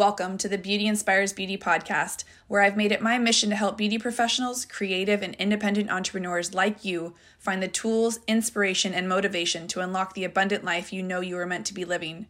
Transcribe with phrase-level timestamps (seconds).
[0.00, 3.76] Welcome to the Beauty Inspires Beauty podcast, where I've made it my mission to help
[3.76, 9.80] beauty professionals, creative, and independent entrepreneurs like you find the tools, inspiration, and motivation to
[9.80, 12.28] unlock the abundant life you know you are meant to be living.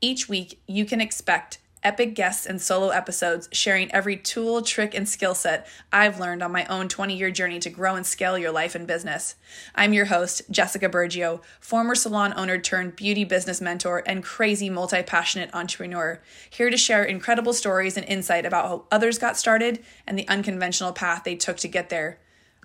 [0.00, 5.08] Each week, you can expect epic guests and solo episodes sharing every tool, trick, and
[5.08, 8.52] skill set I've learned on my own 20 year journey to grow and scale your
[8.52, 9.34] life and business.
[9.74, 15.02] I'm your host, Jessica Burgio, former salon owner turned beauty business mentor and crazy multi
[15.02, 20.18] passionate entrepreneur, here to share incredible stories and insight about how others got started and
[20.18, 22.18] the unconventional path they took to get there.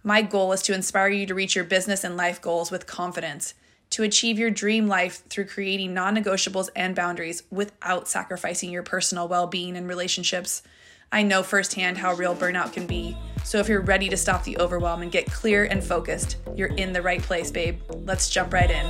[0.03, 3.53] My goal is to inspire you to reach your business and life goals with confidence
[3.89, 9.27] to achieve your dream life through creating non negotiables and boundaries without sacrificing your personal
[9.27, 10.61] well being and relationships.
[11.11, 13.15] I know firsthand how real burnout can be.
[13.45, 16.91] So if you're ready to stop the overwhelm and get clear and focused, you're in
[16.91, 17.79] the right place, babe.
[18.03, 18.85] Let's jump right in.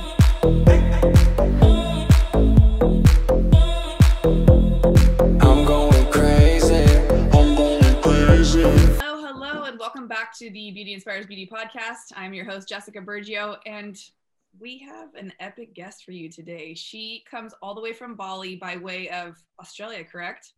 [5.40, 6.84] I'm going crazy.
[7.32, 8.62] I'm going crazy.
[8.62, 12.12] Hello, hello, and welcome back to the Beauty Inspires Beauty podcast.
[12.16, 13.96] I'm your host, Jessica Burgio, and
[14.60, 16.74] we have an epic guest for you today.
[16.74, 20.52] She comes all the way from Bali by way of Australia, correct?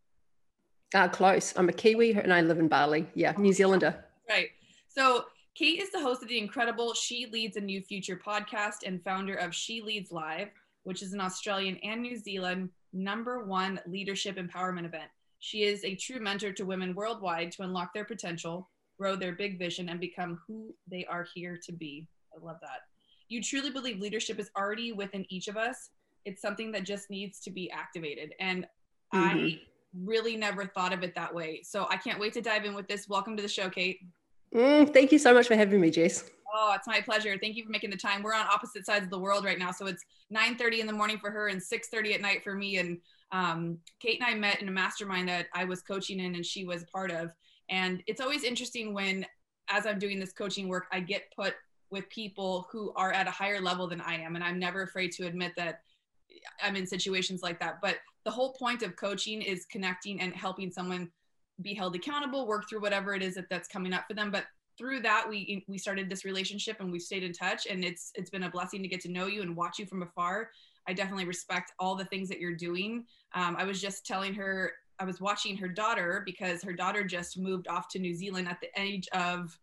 [0.94, 1.52] Uh, close.
[1.56, 3.06] I'm a Kiwi and I live in Bali.
[3.14, 4.04] Yeah, New Zealander.
[4.28, 4.48] Right.
[4.88, 9.02] So Kate is the host of the incredible She Leads a New Future podcast and
[9.02, 10.48] founder of She Leads Live,
[10.84, 15.10] which is an Australian and New Zealand number one leadership empowerment event.
[15.38, 19.58] She is a true mentor to women worldwide to unlock their potential, grow their big
[19.58, 22.08] vision, and become who they are here to be.
[22.34, 22.89] I love that
[23.30, 25.90] you truly believe leadership is already within each of us.
[26.26, 28.34] It's something that just needs to be activated.
[28.40, 28.66] And
[29.14, 29.38] mm-hmm.
[29.38, 29.60] I
[30.04, 31.62] really never thought of it that way.
[31.64, 33.08] So I can't wait to dive in with this.
[33.08, 34.00] Welcome to the show, Kate.
[34.52, 36.28] Mm, thank you so much for having me, Jace.
[36.52, 37.38] Oh, it's my pleasure.
[37.40, 38.24] Thank you for making the time.
[38.24, 39.70] We're on opposite sides of the world right now.
[39.70, 42.78] So it's 9:30 in the morning for her and 6:30 at night for me.
[42.78, 42.98] And
[43.30, 46.64] um, Kate and I met in a mastermind that I was coaching in and she
[46.64, 47.30] was part of.
[47.68, 49.24] And it's always interesting when,
[49.68, 51.54] as I'm doing this coaching work, I get put
[51.90, 54.36] with people who are at a higher level than I am.
[54.36, 55.80] And I'm never afraid to admit that
[56.62, 57.80] I'm in situations like that.
[57.82, 61.10] But the whole point of coaching is connecting and helping someone
[61.62, 64.30] be held accountable, work through whatever it is that that's coming up for them.
[64.30, 64.44] But
[64.78, 67.66] through that, we we started this relationship and we've stayed in touch.
[67.66, 70.02] And it's it's been a blessing to get to know you and watch you from
[70.02, 70.50] afar.
[70.88, 73.04] I definitely respect all the things that you're doing.
[73.34, 77.38] Um, I was just telling her I was watching her daughter because her daughter just
[77.38, 79.58] moved off to New Zealand at the age of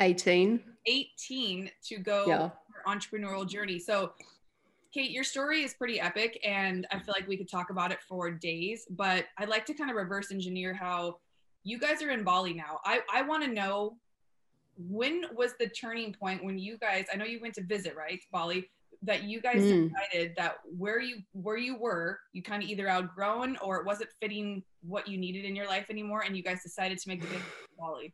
[0.00, 2.50] 18 18 to go yeah.
[2.86, 4.12] entrepreneurial journey so
[4.92, 7.98] kate your story is pretty epic and i feel like we could talk about it
[8.08, 11.16] for days but i'd like to kind of reverse engineer how
[11.64, 13.96] you guys are in bali now i, I want to know
[14.78, 18.20] when was the turning point when you guys i know you went to visit right
[18.30, 18.68] bali
[19.02, 19.90] that you guys mm.
[19.90, 24.08] decided that where you where you were you kind of either outgrown or it wasn't
[24.20, 27.28] fitting what you needed in your life anymore and you guys decided to make the
[27.28, 27.42] big
[27.78, 28.12] bali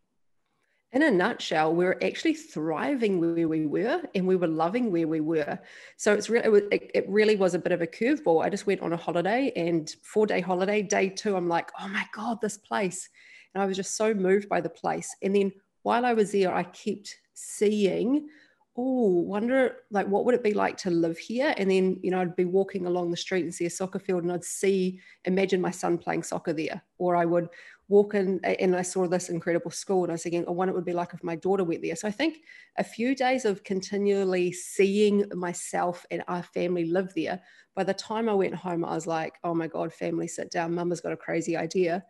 [0.93, 5.09] in a nutshell, we were actually thriving where we were and we were loving where
[5.09, 5.59] we were.
[5.97, 8.45] So it's really, it, it really was a bit of a curveball.
[8.45, 11.89] I just went on a holiday and four day holiday, day two, I'm like, oh
[11.89, 13.09] my God, this place.
[13.55, 15.15] And I was just so moved by the place.
[15.23, 18.29] And then while I was there, I kept seeing,
[18.77, 21.55] oh, wonder like what would it be like to live here?
[21.57, 24.25] And then, you know, I'd be walking along the street and see a soccer field
[24.25, 26.83] and I'd see, imagine my son playing soccer there.
[26.99, 27.49] Or I would
[27.93, 30.75] walk in and I saw this incredible school and I was thinking, oh, what it
[30.75, 31.95] would be like if my daughter went there.
[31.95, 32.39] So I think
[32.79, 37.39] a few days of continually seeing myself and our family live there.
[37.77, 40.75] By the time I went home, I was like, oh my God, family, sit down.
[40.75, 42.03] Mama's got a crazy idea.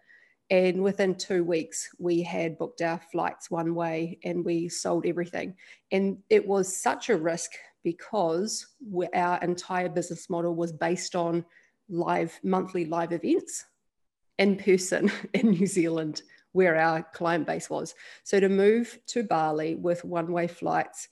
[0.51, 5.57] And within two weeks, we had booked our flights one way and we sold everything.
[5.91, 7.51] And it was such a risk
[7.83, 8.69] because
[9.15, 11.45] our entire business model was based on
[11.89, 13.65] live monthly live events
[14.39, 16.23] in person in New Zealand,
[16.53, 17.95] where our client base was.
[18.25, 21.09] So to move to Bali with one way flights,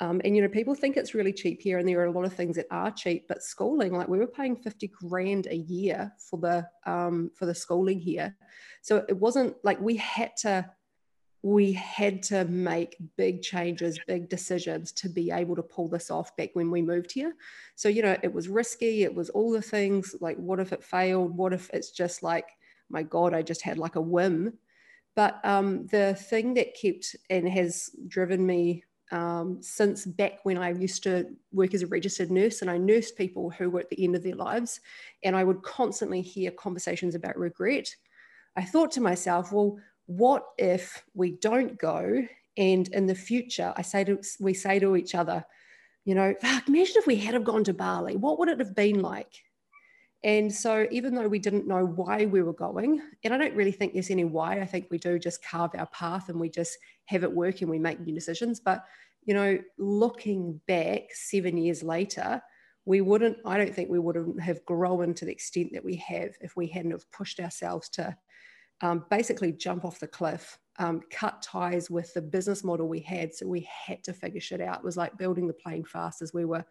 [0.00, 2.24] um, and you know, people think it's really cheap here, and there are a lot
[2.24, 3.26] of things that are cheap.
[3.28, 7.54] But schooling, like we were paying fifty grand a year for the um, for the
[7.54, 8.36] schooling here,
[8.82, 10.68] so it wasn't like we had to
[11.42, 16.34] we had to make big changes, big decisions to be able to pull this off
[16.36, 17.34] back when we moved here.
[17.76, 19.04] So you know, it was risky.
[19.04, 21.36] It was all the things like, what if it failed?
[21.36, 22.48] What if it's just like
[22.88, 24.54] my God, I just had like a whim.
[25.16, 30.72] But um, the thing that kept and has driven me um, since back when I
[30.72, 34.02] used to work as a registered nurse and I nursed people who were at the
[34.02, 34.80] end of their lives,
[35.22, 37.94] and I would constantly hear conversations about regret.
[38.56, 42.26] I thought to myself, well, what if we don't go
[42.56, 45.44] and in the future I say to we say to each other,
[46.04, 46.34] you know,
[46.66, 49.44] imagine if we had have gone to Bali, what would it have been like?
[50.24, 53.72] And so, even though we didn't know why we were going, and I don't really
[53.72, 56.78] think there's any why, I think we do just carve our path and we just
[57.04, 58.58] have it work and we make new decisions.
[58.58, 58.82] But,
[59.24, 62.40] you know, looking back seven years later,
[62.86, 66.30] we wouldn't, I don't think we would have grown to the extent that we have
[66.40, 68.16] if we hadn't have pushed ourselves to
[68.80, 73.34] um, basically jump off the cliff, um, cut ties with the business model we had.
[73.34, 74.78] So we had to figure shit out.
[74.78, 76.64] It was like building the plane fast as we were,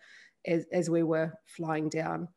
[0.48, 2.28] as, as we were flying down.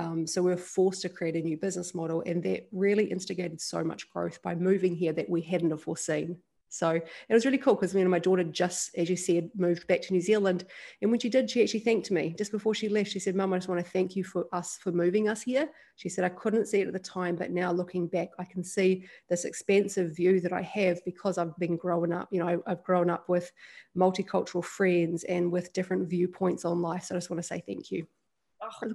[0.00, 3.60] Um, so we were forced to create a new business model, and that really instigated
[3.60, 6.38] so much growth by moving here that we hadn't have foreseen.
[6.70, 9.86] So it was really cool because me and my daughter just, as you said, moved
[9.88, 10.64] back to New Zealand.
[11.02, 13.10] And when she did, she actually thanked me just before she left.
[13.10, 15.68] She said, Mum, I just want to thank you for us for moving us here.
[15.96, 18.64] She said, I couldn't see it at the time, but now looking back, I can
[18.64, 22.28] see this expansive view that I have because I've been growing up.
[22.30, 23.50] You know, I've grown up with
[23.94, 27.04] multicultural friends and with different viewpoints on life.
[27.04, 28.06] So I just want to say thank you.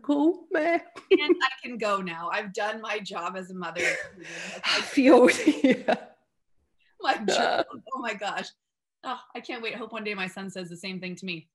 [0.03, 0.81] Cool, man.
[1.11, 2.29] and I can go now.
[2.31, 3.81] I've done my job as a mother.
[4.65, 5.29] I feel,
[5.63, 5.95] yeah
[7.05, 7.65] my job.
[7.93, 8.47] Oh my gosh.
[9.03, 9.75] Oh, I can't wait.
[9.75, 11.47] I hope one day my son says the same thing to me.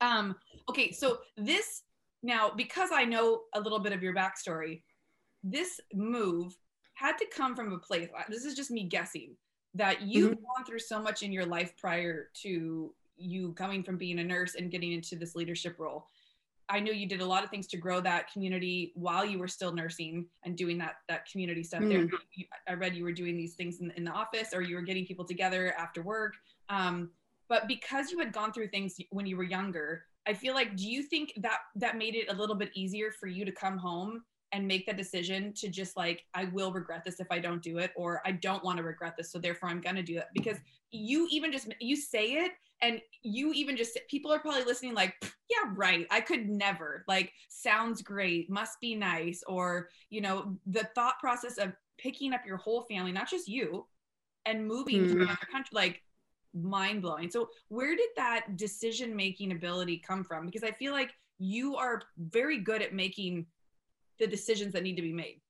[0.00, 0.36] Um,
[0.68, 1.82] okay, so this
[2.22, 4.82] now, because I know a little bit of your backstory,
[5.44, 6.56] this move
[6.94, 8.08] had to come from a place.
[8.28, 9.36] This is just me guessing
[9.74, 10.42] that you've mm-hmm.
[10.42, 14.54] gone through so much in your life prior to you coming from being a nurse
[14.54, 16.06] and getting into this leadership role
[16.70, 19.48] I know you did a lot of things to grow that community while you were
[19.48, 21.88] still nursing and doing that that community stuff mm.
[21.88, 22.20] there.
[22.34, 24.82] You, I read you were doing these things in, in, the office or you were
[24.82, 26.34] getting people together after work.
[26.68, 27.10] Um,
[27.48, 30.88] but because you had gone through things when you were younger, I feel like do
[30.88, 34.22] you think that that made it a little bit easier for you to come home
[34.52, 37.78] and make that decision to just like I will regret this if I don't do
[37.78, 40.26] it or I don't want to regret this so therefore I'm going to do it
[40.34, 40.58] because
[40.90, 45.14] you even just you say it and you even just people are probably listening like
[45.50, 46.06] yeah right.
[46.10, 51.58] I could never like sounds great must be nice or you know the thought process
[51.58, 53.86] of picking up your whole family not just you
[54.46, 55.08] and moving mm.
[55.08, 56.02] to another country like
[56.54, 60.46] mind blowing so where did that decision making ability come from?
[60.46, 63.46] Because i feel like you are very good at making
[64.18, 65.40] the decisions that need to be made.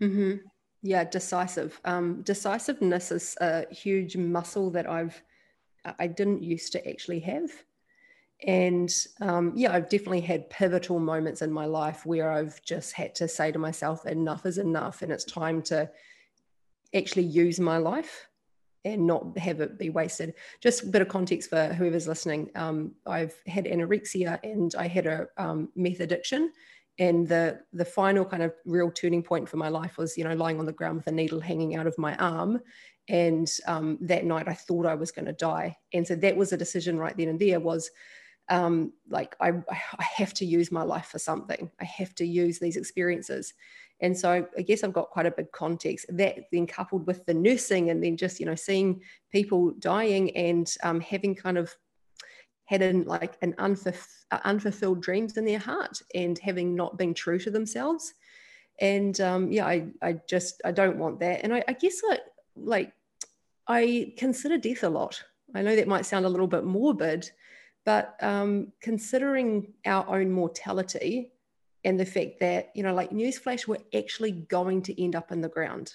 [0.00, 0.46] Mm-hmm.
[0.82, 1.80] yeah decisive.
[1.84, 5.22] Um, decisiveness is a huge muscle that i've
[5.98, 7.50] I didn't used to actually have.
[8.44, 13.14] And um, yeah, I've definitely had pivotal moments in my life where I've just had
[13.16, 15.88] to say to myself, enough is enough, and it's time to
[16.94, 18.28] actually use my life
[18.84, 20.34] and not have it be wasted.
[20.60, 22.50] Just a bit of context for whoever's listening.
[22.56, 26.52] Um, I've had anorexia and I had a um, meth addiction.
[26.98, 30.34] And the the final kind of real turning point for my life was, you know,
[30.34, 32.60] lying on the ground with a needle hanging out of my arm
[33.08, 35.76] and um, that night i thought i was going to die.
[35.92, 37.90] And so that was a decision right then and there was
[38.48, 41.70] um, like I, I have to use my life for something.
[41.80, 43.54] I have to use these experiences.
[44.00, 46.06] And so i guess i've got quite a big context.
[46.08, 49.00] That then coupled with the nursing and then just you know seeing
[49.30, 51.74] people dying and um, having kind of
[52.64, 57.14] had an like an unfulf- uh, unfulfilled dreams in their heart and having not been
[57.14, 58.12] true to themselves.
[58.80, 61.44] And um, yeah I, I just i don't want that.
[61.44, 62.20] And i, I guess like
[62.56, 62.92] like
[63.66, 65.22] I consider death a lot.
[65.54, 67.30] I know that might sound a little bit morbid,
[67.84, 71.32] but um, considering our own mortality
[71.84, 75.40] and the fact that, you know, like newsflash, we're actually going to end up in
[75.40, 75.94] the ground.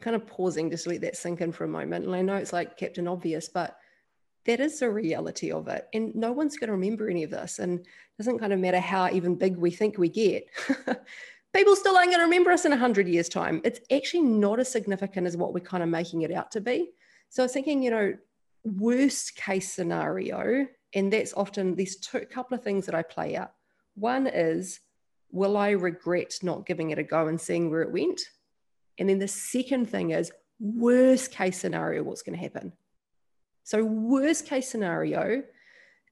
[0.00, 2.04] Kind of pausing just to let that sink in for a moment.
[2.04, 3.78] And I know it's like Captain Obvious, but
[4.44, 5.88] that is the reality of it.
[5.94, 7.58] And no one's going to remember any of this.
[7.58, 7.86] And it
[8.18, 10.46] doesn't kind of matter how even big we think we get.
[11.52, 13.60] people still aren't going to remember us in 100 years' time.
[13.64, 16.90] It's actually not as significant as what we're kind of making it out to be.
[17.28, 18.14] So I was thinking, you know,
[18.64, 23.52] worst case scenario, and that's often these two couple of things that I play out.
[23.94, 24.80] One is,
[25.30, 28.20] will I regret not giving it a go and seeing where it went?
[28.98, 32.72] And then the second thing is, worst case scenario, what's going to happen?
[33.64, 35.42] So, worst case scenario,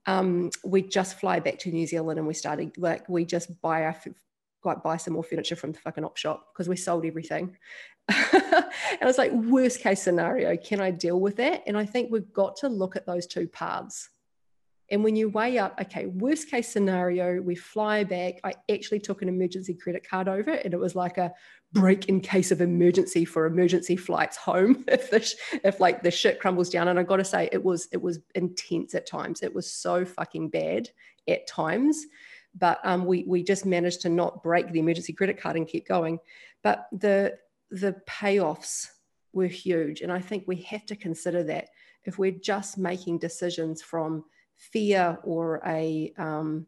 [0.06, 3.84] um, we just fly back to New Zealand and we started like we just buy
[3.84, 3.92] our
[4.64, 7.56] like buy some more furniture from the fucking op shop because we sold everything.
[8.08, 8.16] and
[9.00, 11.62] I was like, worst case scenario, can I deal with that?
[11.66, 14.10] And I think we've got to look at those two paths.
[14.90, 18.40] And when you weigh up, okay, worst case scenario, we fly back.
[18.42, 21.34] I actually took an emergency credit card over and it was like a
[21.72, 26.10] break in case of emergency for emergency flights home if the sh- if like the
[26.10, 26.88] shit crumbles down.
[26.88, 29.42] And I got to say, it was it was intense at times.
[29.42, 30.88] It was so fucking bad
[31.28, 32.06] at times
[32.54, 35.86] but um, we we just managed to not break the emergency credit card and keep
[35.86, 36.18] going.
[36.62, 37.38] But the
[37.70, 38.86] the payoffs
[39.32, 41.68] were huge, and I think we have to consider that
[42.04, 44.24] if we're just making decisions from
[44.56, 46.66] fear or a um,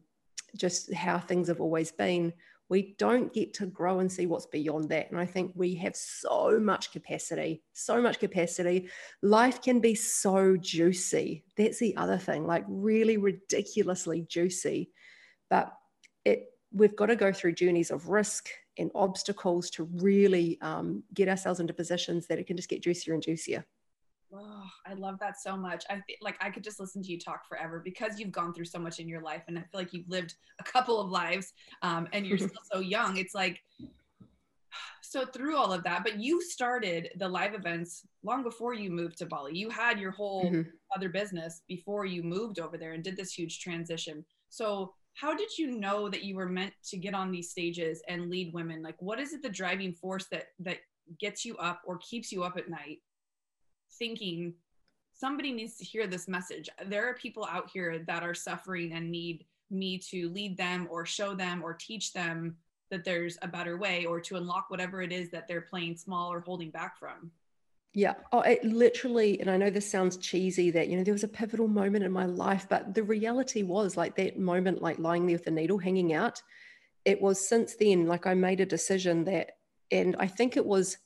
[0.55, 2.33] just how things have always been,
[2.69, 5.11] we don't get to grow and see what's beyond that.
[5.11, 8.89] And I think we have so much capacity, so much capacity.
[9.21, 11.43] Life can be so juicy.
[11.57, 14.89] That's the other thing, like really ridiculously juicy.
[15.51, 15.71] But
[16.25, 21.27] it we've got to go through journeys of risk and obstacles to really um, get
[21.27, 23.63] ourselves into positions that it can just get juicier and juicier.
[24.33, 25.83] Oh, I love that so much.
[25.89, 28.65] I feel like I could just listen to you talk forever because you've gone through
[28.65, 31.51] so much in your life, and I feel like you've lived a couple of lives,
[31.81, 33.17] um, and you're still so young.
[33.17, 33.61] It's like
[35.01, 39.17] so through all of that, but you started the live events long before you moved
[39.17, 39.57] to Bali.
[39.57, 40.69] You had your whole mm-hmm.
[40.95, 44.23] other business before you moved over there and did this huge transition.
[44.49, 48.29] So how did you know that you were meant to get on these stages and
[48.29, 48.81] lead women?
[48.81, 50.79] Like, what is it the driving force that that
[51.19, 52.99] gets you up or keeps you up at night?
[53.97, 54.53] thinking
[55.13, 56.69] somebody needs to hear this message.
[56.87, 61.05] There are people out here that are suffering and need me to lead them or
[61.05, 62.57] show them or teach them
[62.89, 66.33] that there's a better way or to unlock whatever it is that they're playing small
[66.33, 67.31] or holding back from.
[67.93, 68.13] Yeah.
[68.31, 71.27] Oh, it literally, and I know this sounds cheesy that, you know, there was a
[71.27, 75.35] pivotal moment in my life, but the reality was like that moment, like lying there
[75.35, 76.41] with the needle hanging out.
[77.03, 79.57] It was since then, like I made a decision that,
[79.91, 80.97] and I think it was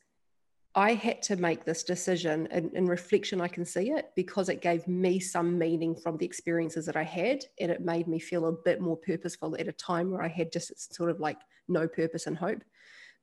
[0.76, 2.50] I had to make this decision.
[2.52, 6.26] And in, reflection, I can see it because it gave me some meaning from the
[6.26, 7.46] experiences that I had.
[7.62, 10.52] And it made me feel a bit more purposeful at a time where I had
[10.52, 11.38] just sort of like
[11.70, 12.62] no purpose and hope.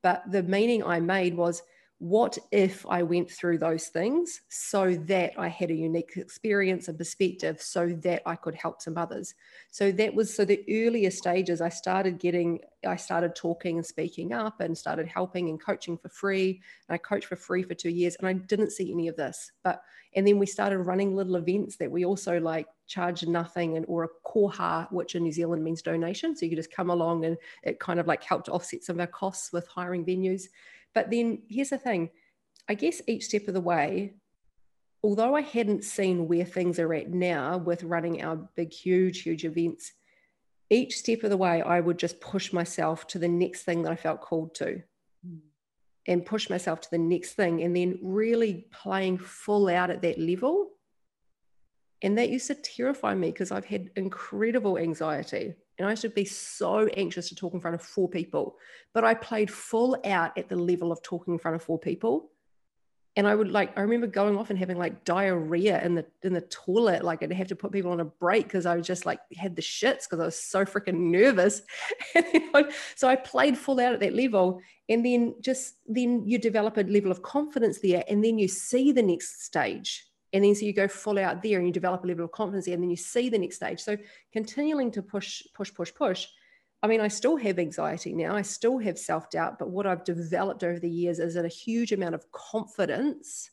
[0.02, 1.62] But the meaning I made was
[2.02, 6.98] what if I went through those things so that I had a unique experience and
[6.98, 9.36] perspective so that I could help some others?
[9.70, 14.32] So that was so the earlier stages, I started getting, I started talking and speaking
[14.32, 16.60] up and started helping and coaching for free.
[16.88, 19.52] And I coached for free for two years and I didn't see any of this.
[19.62, 19.80] But,
[20.16, 24.02] and then we started running little events that we also like charge nothing and or
[24.02, 26.34] a koha, which in New Zealand means donation.
[26.34, 29.00] So you could just come along and it kind of like helped offset some of
[29.00, 30.48] our costs with hiring venues.
[30.94, 32.10] But then here's the thing
[32.68, 34.14] I guess each step of the way,
[35.02, 39.44] although I hadn't seen where things are at now with running our big, huge, huge
[39.44, 39.92] events,
[40.70, 43.92] each step of the way, I would just push myself to the next thing that
[43.92, 44.82] I felt called to.
[45.26, 45.40] Mm.
[46.06, 50.18] And push myself to the next thing, and then really playing full out at that
[50.18, 50.70] level.
[52.00, 55.54] And that used to terrify me because I've had incredible anxiety.
[55.78, 58.56] And I used to be so anxious to talk in front of four people.
[58.92, 62.30] But I played full out at the level of talking in front of four people.
[63.14, 66.32] And I would like, I remember going off and having like diarrhea in the in
[66.32, 67.04] the toilet.
[67.04, 69.54] Like I'd have to put people on a break because I was just like had
[69.54, 71.60] the shits because I was so freaking nervous.
[72.96, 74.60] so I played full out at that level.
[74.88, 78.02] And then just then you develop a level of confidence there.
[78.08, 81.58] And then you see the next stage and then so you go full out there
[81.58, 83.80] and you develop a level of confidence there, and then you see the next stage.
[83.80, 83.96] So
[84.32, 86.26] continuing to push push push push
[86.82, 88.34] i mean i still have anxiety now.
[88.34, 92.14] I still have self-doubt but what i've developed over the years is a huge amount
[92.14, 93.50] of confidence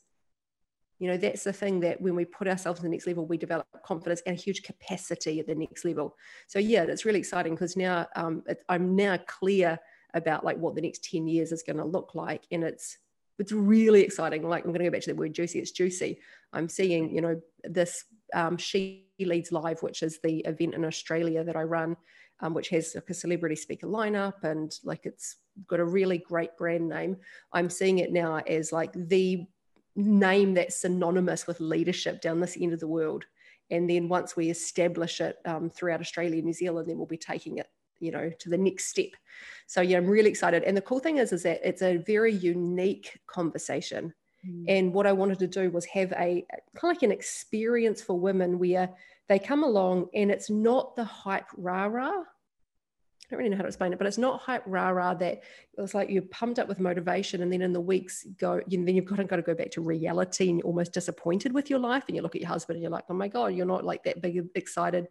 [1.00, 3.38] you know that's the thing that when we put ourselves in the next level we
[3.38, 6.14] develop confidence and a huge capacity at the next level.
[6.46, 9.78] So yeah that's really exciting because now um, it, i'm now clear
[10.12, 12.98] about like what the next 10 years is going to look like and it's
[13.40, 14.42] it's really exciting.
[14.42, 15.58] Like I'm going to go back to the word juicy.
[15.60, 16.18] It's juicy.
[16.52, 18.04] I'm seeing, you know, this
[18.34, 21.96] um, She Leads Live, which is the event in Australia that I run,
[22.40, 26.56] um, which has like a celebrity speaker lineup and like it's got a really great
[26.56, 27.16] brand name.
[27.52, 29.46] I'm seeing it now as like the
[29.96, 33.24] name that's synonymous with leadership down this end of the world.
[33.70, 37.16] And then once we establish it um, throughout Australia and New Zealand, then we'll be
[37.16, 37.68] taking it
[38.00, 39.10] you know to the next step
[39.66, 42.32] so yeah i'm really excited and the cool thing is is that it's a very
[42.32, 44.12] unique conversation
[44.46, 44.64] mm.
[44.68, 48.18] and what i wanted to do was have a kind of like an experience for
[48.18, 48.90] women where
[49.28, 52.24] they come along and it's not the hype rah rah
[53.30, 55.44] I don't really know how to explain it, but it's not hype rah rah that
[55.78, 58.84] it's like you're pumped up with motivation, and then in the weeks go, you know,
[58.84, 61.70] then you've got to, got to go back to reality, and you're almost disappointed with
[61.70, 63.66] your life, and you look at your husband and you're like, oh my god, you're
[63.66, 65.06] not like that big excited.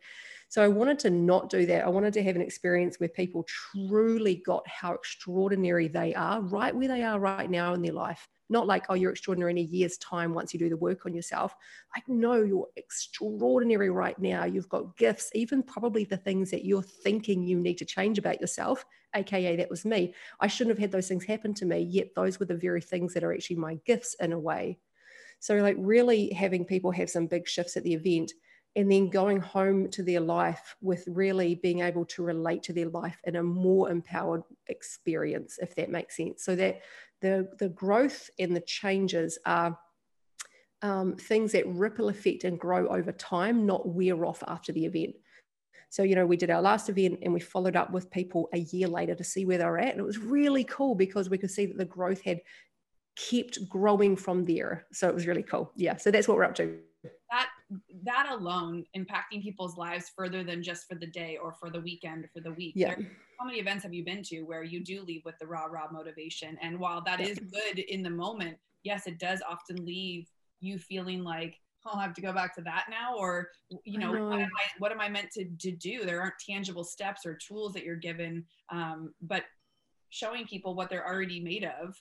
[0.49, 1.85] So I wanted to not do that.
[1.85, 6.75] I wanted to have an experience where people truly got how extraordinary they are right
[6.75, 8.27] where they are right now in their life.
[8.49, 11.13] Not like, oh, you're extraordinary in a year's time once you do the work on
[11.13, 11.55] yourself.
[11.95, 14.45] Like, no, you're extraordinary right now.
[14.45, 18.41] You've got gifts, even probably the things that you're thinking you need to change about
[18.41, 18.83] yourself,
[19.15, 20.15] AKA that was me.
[20.39, 23.13] I shouldn't have had those things happen to me, yet those were the very things
[23.13, 24.79] that are actually my gifts in a way.
[25.39, 28.33] So, like, really having people have some big shifts at the event
[28.79, 32.87] and then going home to their life with really being able to relate to their
[32.89, 36.81] life in a more empowered experience if that makes sense so that
[37.21, 39.77] the the growth and the changes are
[40.81, 45.13] um, things that ripple effect and grow over time not wear off after the event
[45.89, 48.59] So, you know, we did our last event and we followed up with people a
[48.59, 49.91] year later to see where they were at.
[49.91, 52.41] And it was really cool because we could see that the growth had
[53.17, 54.85] kept growing from there.
[54.93, 55.71] So it was really cool.
[55.75, 55.97] Yeah.
[55.97, 56.77] So that's what we're up to.
[57.31, 57.49] That
[58.03, 62.25] that alone impacting people's lives further than just for the day or for the weekend
[62.25, 62.73] or for the week.
[62.75, 62.95] Yeah.
[62.95, 65.65] There, how many events have you been to where you do leave with the raw
[65.65, 66.57] raw motivation?
[66.61, 70.27] And while that is good in the moment, yes, it does often leave
[70.59, 73.49] you feeling like I'll have to go back to that now, or
[73.85, 74.27] you know, know.
[74.27, 76.05] What, am I, what am I meant to, to do?
[76.05, 79.43] There aren't tangible steps or tools that you're given, um, but
[80.09, 81.95] showing people what they're already made of,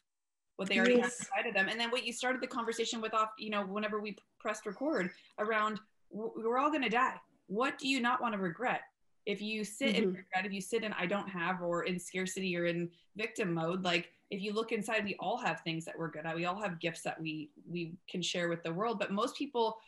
[0.59, 1.21] what they already yes.
[1.21, 3.65] have inside of them, and then what you started the conversation with off, you know,
[3.65, 5.79] whenever we pressed record around,
[6.11, 7.15] we're all going to die.
[7.47, 8.81] What do you not want to regret?
[9.25, 10.03] If you sit mm-hmm.
[10.03, 13.55] in regret, if you sit in I don't have, or in scarcity, or in victim
[13.55, 16.45] mode, like if you look inside we all have things that we're good at we
[16.45, 19.79] all have gifts that we we can share with the world but most people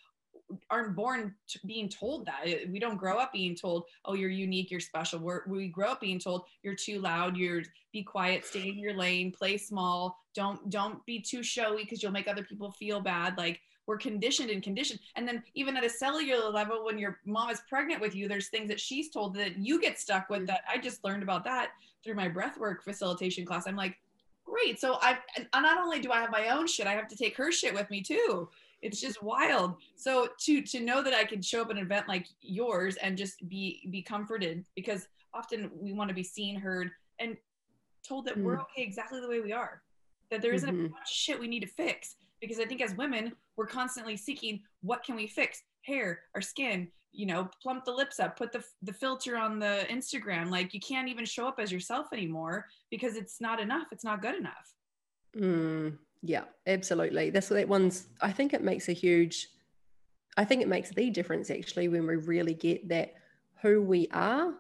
[0.71, 1.35] aren't born
[1.67, 2.69] being told that.
[2.71, 5.21] We don't grow up being told oh you're unique you're special.
[5.21, 8.95] We're, we grow up being told you're too loud you're be quiet stay in your
[8.95, 13.37] lane play small don't don't be too showy because you'll make other people feel bad.
[13.37, 15.01] Like we're conditioned and conditioned.
[15.17, 18.49] And then even at a cellular level when your mom is pregnant with you there's
[18.49, 21.71] things that she's told that you get stuck with that i just learned about that
[22.03, 23.67] through my breathwork facilitation class.
[23.67, 23.97] I'm like
[24.45, 24.81] great.
[24.81, 25.19] So I
[25.55, 27.91] not only do I have my own shit, I have to take her shit with
[27.91, 28.49] me too.
[28.83, 29.75] It's just wild.
[29.97, 33.17] So to to know that I can show up at an event like yours and
[33.17, 37.37] just be be comforted because often we want to be seen, heard, and
[38.07, 38.43] told that mm.
[38.43, 39.83] we're okay exactly the way we are.
[40.31, 40.87] That there isn't mm-hmm.
[40.87, 42.17] a bunch of shit we need to fix.
[42.41, 45.63] Because I think as women, we're constantly seeking what can we fix?
[45.83, 49.87] Hair, our skin, you know plump the lips up put the, the filter on the
[49.91, 54.05] instagram like you can't even show up as yourself anymore because it's not enough it's
[54.05, 54.75] not good enough
[55.37, 57.31] mm, yeah absolutely.
[57.31, 59.49] That's what that one's i think it makes a huge
[60.37, 63.15] i think it makes the difference actually when we really get that
[63.63, 64.55] who we are.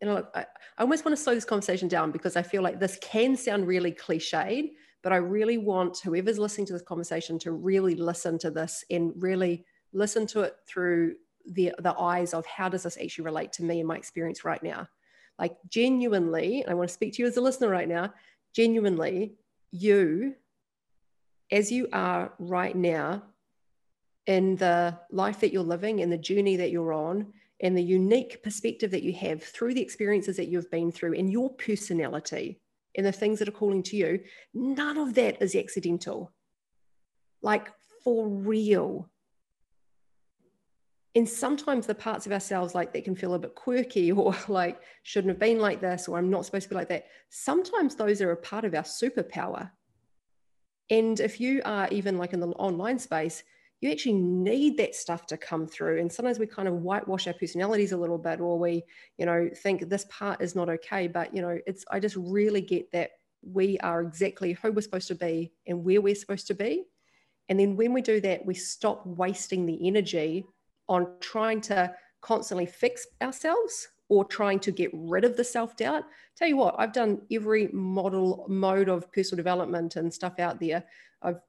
[0.00, 0.46] And I, I
[0.78, 3.92] almost want to slow this conversation down because i feel like this can sound really
[3.92, 4.70] cliched
[5.02, 9.12] but i really want whoever's listening to this conversation to really listen to this and
[9.16, 11.14] really listen to it through
[11.46, 14.62] the the eyes of how does this actually relate to me and my experience right
[14.62, 14.86] now?
[15.38, 18.12] Like genuinely i want to speak to you as a listener right now
[18.52, 19.34] genuinely
[19.70, 20.34] you
[21.50, 23.22] as you are right now
[24.26, 28.42] in the life that you're living and the journey that you're on and the unique
[28.42, 32.60] perspective that you have through the experiences that you've been through and your personality
[32.96, 34.20] and the things that are calling to you
[34.52, 36.32] none of that is accidental.
[37.42, 37.68] Like
[38.04, 39.08] for real.
[41.14, 44.80] And sometimes the parts of ourselves like that can feel a bit quirky or like
[45.02, 48.20] shouldn't have been like this or i'm not supposed to be like that sometimes those
[48.20, 49.70] are a part of our superpower
[50.90, 53.42] and if you are even like in the online space
[53.80, 56.00] you actually need that stuff to come through.
[56.00, 58.82] And sometimes we kind of whitewash our personalities a little bit or we
[59.18, 61.06] you know think this part is not okay.
[61.06, 63.10] But you know it's i just really get that
[63.42, 66.84] we are exactly who we're supposed to be and where we're supposed to be.
[67.48, 70.44] And then when we do that we stop wasting the energy
[70.88, 76.04] on trying to constantly fix ourselves or trying to get rid of the self-doubt
[76.36, 80.84] tell you what i've done every model mode of personal development and stuff out there.
[81.22, 81.40] I've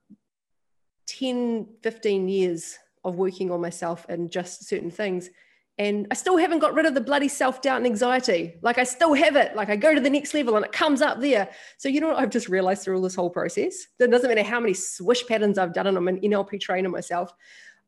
[1.07, 5.29] 10 15 years of working on myself and just certain things
[5.77, 8.55] and i still haven't got rid of the bloody self-doubt and anxiety.
[8.61, 9.55] Like i still have it.
[9.55, 11.49] Like i go to the next level and it comes up there.
[11.77, 13.87] So you know what i've just realized through all this whole process?
[13.99, 17.33] It doesn't matter how many swish patterns i've done and i'm an nlp trainer myself.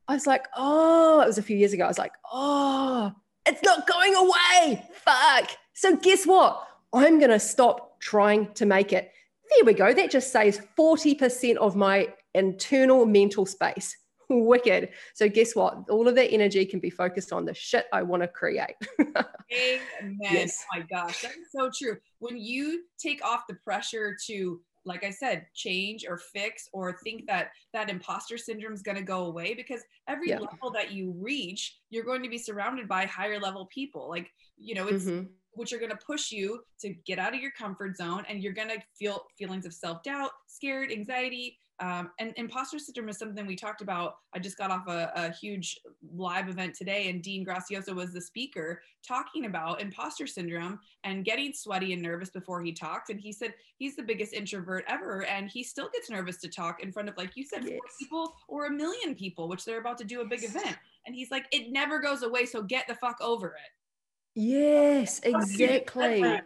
[0.07, 1.85] I was like, oh, it was a few years ago.
[1.85, 3.13] I was like, oh,
[3.45, 4.83] it's not going away.
[4.93, 5.51] Fuck.
[5.73, 6.67] So guess what?
[6.93, 9.11] I'm going to stop trying to make it.
[9.49, 9.93] There we go.
[9.93, 13.97] That just saves 40% of my internal mental space.
[14.29, 14.89] Wicked.
[15.13, 15.89] So guess what?
[15.89, 18.75] All of that energy can be focused on the shit I want to create.
[18.99, 20.17] Amen.
[20.21, 20.63] Yes.
[20.73, 21.97] Oh my gosh, that's so true.
[22.19, 27.27] When you take off the pressure to like I said, change or fix or think
[27.27, 30.39] that that imposter syndrome is going to go away because every yeah.
[30.39, 34.09] level that you reach, you're going to be surrounded by higher level people.
[34.09, 35.27] Like, you know, it's mm-hmm.
[35.53, 38.53] which are going to push you to get out of your comfort zone and you're
[38.53, 43.47] going to feel feelings of self doubt, scared, anxiety, um, and imposter syndrome is something
[43.47, 44.17] we talked about.
[44.33, 45.79] I just got off a, a, huge
[46.13, 51.53] live event today, and Dean Graziosi was the speaker talking about imposter syndrome and getting
[51.53, 53.09] sweaty and nervous before he talks.
[53.09, 56.83] And he said he's the biggest introvert ever, and he still gets nervous to talk
[56.83, 57.79] in front of, like you said, yes.
[57.99, 60.77] people or a million people, which they're about to do a big event.
[61.07, 64.39] And he's like, it never goes away, so get the fuck over it.
[64.39, 66.41] Yes, exactly.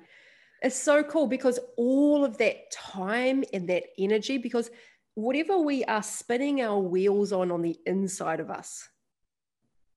[0.62, 4.72] It's so cool because all of that time and that energy, because
[5.16, 8.88] whatever we are spinning our wheels on on the inside of us,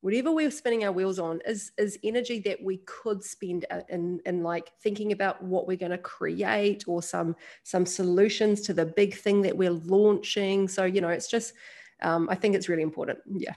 [0.01, 4.43] whatever we're spinning our wheels on is is energy that we could spend in in
[4.43, 9.15] like thinking about what we're going to create or some some solutions to the big
[9.15, 11.53] thing that we're launching so you know it's just
[12.01, 13.19] um, I think it's really important.
[13.27, 13.55] Yeah.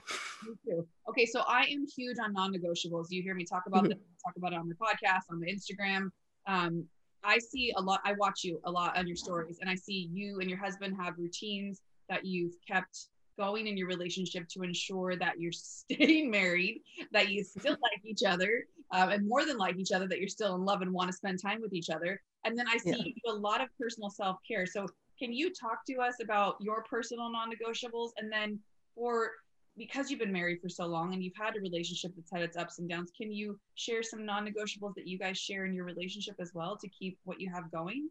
[1.08, 3.06] Okay, so I am huge on non-negotiables.
[3.10, 3.90] You hear me talk about mm-hmm.
[3.90, 6.10] this, talk about it on the podcast, on the Instagram.
[6.46, 6.86] Um,
[7.24, 8.00] I see a lot.
[8.04, 10.96] I watch you a lot on your stories, and I see you and your husband
[11.00, 13.06] have routines that you've kept
[13.38, 16.82] going in your relationship to ensure that you're staying married,
[17.12, 20.28] that you still like each other, um, and more than like each other, that you're
[20.28, 22.20] still in love and want to spend time with each other.
[22.44, 22.96] And then I see yeah.
[23.04, 24.66] you do a lot of personal self care.
[24.66, 24.86] So
[25.18, 28.58] can you talk to us about your personal non-negotiables and then
[28.94, 29.30] for
[29.76, 32.56] because you've been married for so long and you've had a relationship that's had its
[32.56, 36.34] ups and downs can you share some non-negotiables that you guys share in your relationship
[36.40, 38.08] as well to keep what you have going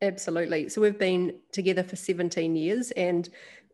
[0.00, 3.28] absolutely so we've been together for 17 years and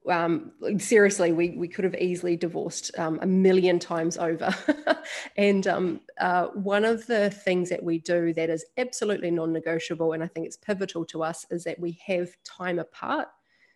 [0.09, 4.55] um, seriously, we, we could have easily divorced um, a million times over.
[5.37, 10.13] and um, uh, one of the things that we do that is absolutely non negotiable,
[10.13, 13.29] and I think it's pivotal to us, is that we have time apart.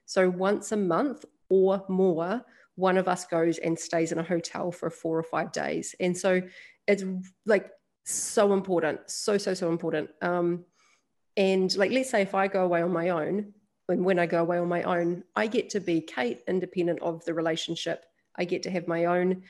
[0.06, 2.44] So once a month or more,
[2.76, 5.94] one of us goes and stays in a hotel for four or five days.
[6.00, 6.42] And so
[6.86, 7.04] it's
[7.46, 7.70] like
[8.04, 10.10] so important, so, so, so important.
[10.20, 10.64] Um,
[11.36, 13.54] and like, let's say if I go away on my own,
[13.86, 17.24] when when I go away on my own, I get to be Kate, independent of
[17.24, 18.04] the relationship.
[18.36, 19.42] I get to have my own.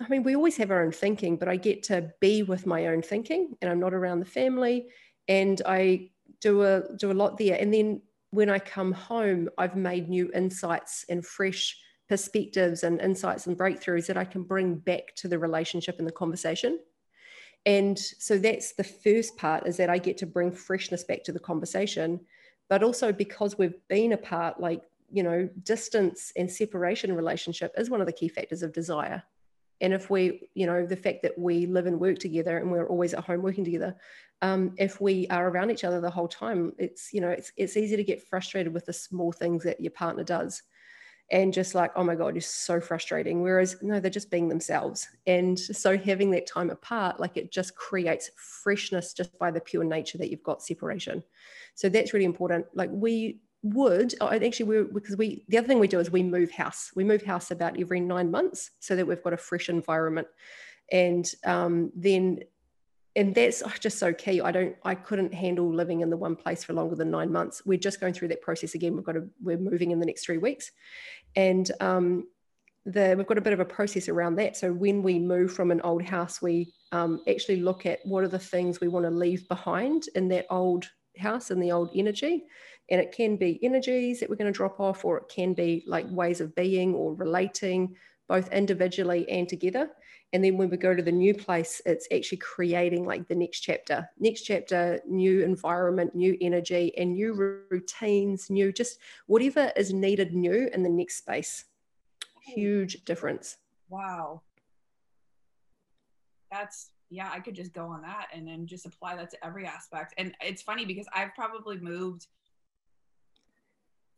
[0.00, 2.86] I mean, we always have our own thinking, but I get to be with my
[2.88, 4.86] own thinking, and I'm not around the family,
[5.28, 7.56] and I do a do a lot there.
[7.60, 13.46] And then when I come home, I've made new insights and fresh perspectives and insights
[13.46, 16.78] and breakthroughs that I can bring back to the relationship and the conversation.
[17.66, 21.32] And so that's the first part is that I get to bring freshness back to
[21.32, 22.20] the conversation
[22.68, 28.00] but also because we've been apart like you know distance and separation relationship is one
[28.00, 29.22] of the key factors of desire
[29.80, 32.88] and if we you know the fact that we live and work together and we're
[32.88, 33.94] always at home working together
[34.42, 37.76] um, if we are around each other the whole time it's you know it's, it's
[37.76, 40.62] easy to get frustrated with the small things that your partner does
[41.30, 43.42] and just like oh my god you're so frustrating.
[43.42, 45.08] Whereas no they're just being themselves.
[45.26, 49.84] And so having that time apart like it just creates freshness just by the pure
[49.84, 51.22] nature that you've got separation.
[51.74, 52.66] So that's really important.
[52.74, 56.22] Like we would oh, actually we because we the other thing we do is we
[56.22, 56.92] move house.
[56.94, 60.28] We move house about every nine months so that we've got a fresh environment.
[60.92, 62.40] And um, then
[63.16, 64.40] and that's just so key.
[64.40, 67.62] I don't i couldn't handle living in the one place for longer than nine months.
[67.64, 68.94] We're just going through that process again.
[68.94, 70.72] We've got to we're moving in the next three weeks.
[71.36, 72.26] And um,
[72.86, 74.56] the, we've got a bit of a process around that.
[74.56, 78.28] So when we move from an old house we um, actually look at what are
[78.28, 82.44] the things we want to leave behind in that old house and the old energy.
[82.90, 85.84] And it can be energies that we're going to drop off or it can be
[85.86, 87.96] like ways of being or relating
[88.28, 89.90] both individually and together.
[90.32, 93.60] And then when we go to the new place it's actually creating like the next
[93.60, 94.08] chapter.
[94.18, 97.34] Next chapter new environment new energy and new
[97.70, 101.64] routines new just whatever is needed new in the next space.
[102.42, 103.58] Huge difference.
[103.88, 104.42] Wow.
[106.50, 109.66] That's yeah i could just go on that and then just apply that to every
[109.66, 110.14] aspect.
[110.18, 112.26] And it's funny because i've probably moved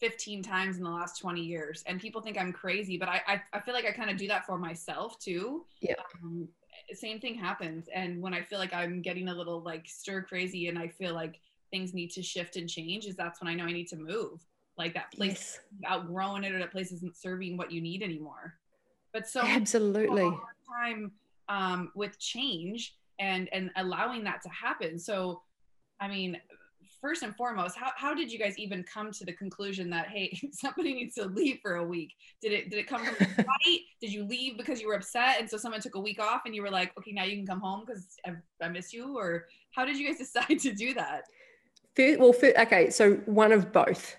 [0.00, 1.82] 15 times in the last 20 years.
[1.86, 4.28] And people think i'm crazy but i i, I feel like i kind of do
[4.28, 5.64] that for myself too.
[5.80, 5.94] Yeah.
[6.22, 6.48] Um,
[6.92, 7.88] same thing happens.
[7.94, 11.14] And when i feel like i'm getting a little like stir crazy and i feel
[11.14, 13.96] like things need to shift and change is that's when i know i need to
[13.96, 14.44] move.
[14.78, 15.90] Like that place yes.
[15.90, 18.54] outgrowing it or that place isn't serving what you need anymore.
[19.14, 20.30] But so absolutely.
[20.68, 21.12] time
[21.48, 24.98] um, with change and and allowing that to happen.
[24.98, 25.42] So
[25.98, 26.38] i mean
[27.00, 30.38] first and foremost, how, how did you guys even come to the conclusion that hey,
[30.52, 32.14] somebody needs to leave for a week?
[32.40, 33.80] Did it did it come from a fight?
[34.00, 36.54] did you leave because you were upset and so someone took a week off and
[36.54, 38.32] you were like, okay, now you can come home because I,
[38.62, 39.16] I miss you?
[39.16, 41.22] Or how did you guys decide to do that?
[41.98, 44.16] Well, okay, so one of both.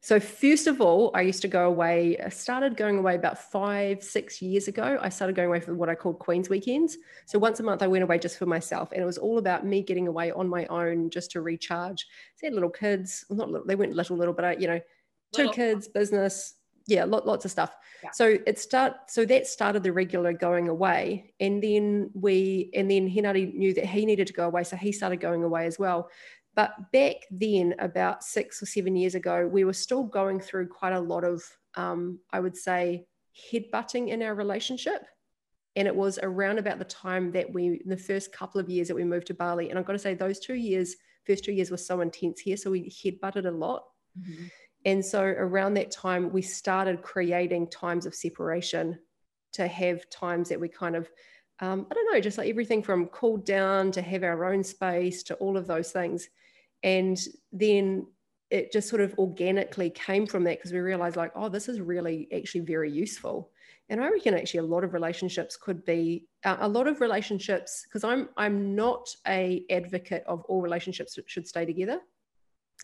[0.00, 2.16] So, first of all, I used to go away.
[2.18, 4.98] I started going away about five, six years ago.
[5.02, 6.96] I started going away for what I called Queen's weekends.
[7.26, 8.92] So, once a month, I went away just for myself.
[8.92, 12.06] And it was all about me getting away on my own just to recharge.
[12.36, 14.80] So, I had little kids, not little, they weren't little, little, but I, you know,
[15.32, 15.52] two little.
[15.52, 16.54] kids, business,
[16.88, 17.76] yeah, lot, lots of stuff.
[18.02, 18.10] Yeah.
[18.12, 23.08] So it start so that started the regular going away, and then we and then
[23.08, 26.08] Hinari knew that he needed to go away, so he started going away as well.
[26.58, 30.92] But back then, about six or seven years ago, we were still going through quite
[30.92, 31.40] a lot of,
[31.76, 33.06] um, I would say,
[33.52, 35.06] headbutting in our relationship.
[35.76, 38.96] And it was around about the time that we, the first couple of years that
[38.96, 39.70] we moved to Bali.
[39.70, 42.56] And I've got to say, those two years, first two years were so intense here.
[42.56, 43.84] So we headbutted a lot.
[44.18, 44.46] Mm-hmm.
[44.84, 48.98] And so around that time, we started creating times of separation
[49.52, 51.08] to have times that we kind of
[51.60, 55.24] um, I don't know, just like everything from cooled down to have our own space
[55.24, 56.28] to all of those things.
[56.82, 57.18] And
[57.52, 58.06] then
[58.50, 61.80] it just sort of organically came from that because we realized like, oh, this is
[61.80, 63.50] really actually very useful.
[63.90, 67.84] And I reckon actually a lot of relationships could be uh, a lot of relationships
[67.84, 72.00] because I'm I'm not a advocate of all relationships should stay together.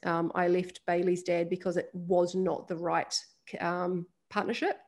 [0.04, 3.14] Um, I left Bailey's dad because it was not the right
[3.60, 4.78] um, partnership.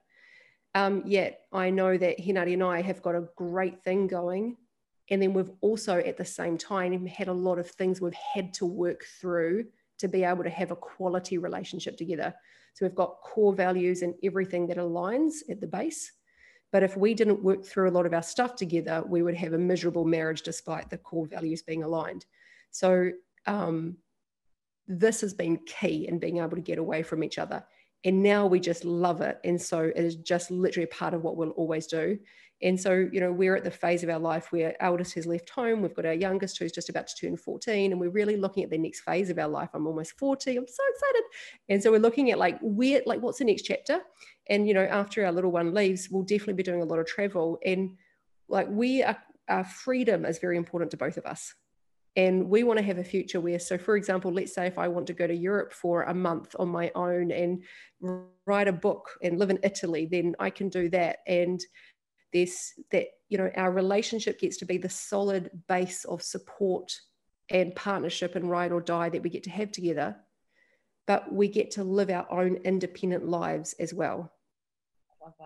[0.75, 4.57] Um, yet I know that Hinari and I have got a great thing going.
[5.11, 8.53] And then we've also at the same time had a lot of things we've had
[8.55, 9.67] to work through
[9.99, 12.35] to be able to have a quality relationship together.
[12.75, 16.13] So we've got core values and everything that aligns at the base.
[16.73, 19.53] But if we didn't work through a lot of our stuff together, we would have
[19.53, 22.27] a miserable marriage despite the core values being aligned.
[22.71, 23.13] So
[23.47, 23.97] um,
[24.89, 27.65] this has been key in being able to get away from each other
[28.05, 31.37] and now we just love it and so it is just literally part of what
[31.37, 32.19] we'll always do
[32.63, 35.27] and so you know we're at the phase of our life where our eldest has
[35.27, 38.37] left home we've got our youngest who's just about to turn 14 and we're really
[38.37, 39.69] looking at the next phase of our life.
[39.75, 41.23] I'm almost 40 i'm so excited.
[41.69, 44.01] And so we're looking at like where like what's the next chapter?
[44.49, 47.07] And you know after our little one leaves we'll definitely be doing a lot of
[47.07, 47.59] travel.
[47.65, 47.97] And
[48.49, 51.55] like we are our freedom is very important to both of us.
[52.17, 54.89] And we want to have a future where so for example let's say if i
[54.89, 57.63] want to go to europe for a month on my own and
[58.47, 61.19] write a book and live in italy then i can do that.
[61.27, 61.61] And
[62.33, 66.93] this that you know our relationship gets to be the solid base of support
[67.49, 70.17] and partnership and ride or die that we get to have together
[71.07, 74.33] but we get to live our own independent lives as well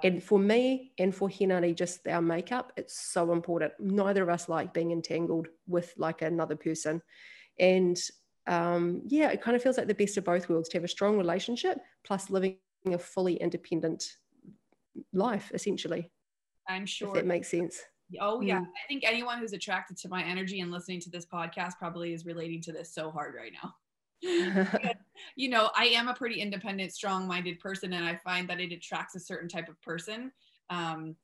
[0.02, 3.72] and for me and for Hinari, just our makeup, it's so important.
[3.78, 7.02] Neither of us like being entangled with like another person.
[7.58, 8.00] And
[8.46, 10.88] um, yeah, it kind of feels like the best of both worlds to have a
[10.88, 14.04] strong relationship plus living a fully independent
[15.12, 16.10] life, essentially.
[16.70, 17.80] I'm sure if that makes sense.
[18.20, 18.64] Oh yeah, mm.
[18.64, 22.26] I think anyone who's attracted to my energy and listening to this podcast probably is
[22.26, 23.74] relating to this so hard right now.
[25.36, 28.72] you know, I am a pretty independent, strong minded person, and I find that it
[28.72, 30.32] attracts a certain type of person
[30.68, 31.16] um,